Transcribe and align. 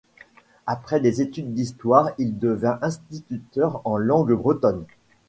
Après 0.65 0.99
des 0.99 1.21
études 1.21 1.53
d'histoire, 1.53 2.09
il 2.17 2.39
devient 2.39 2.79
instituteur 2.81 3.81
en 3.85 3.97
langue 3.97 4.33
bretonne. 4.33 4.85